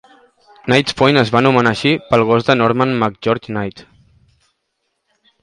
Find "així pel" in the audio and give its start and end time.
1.77-2.25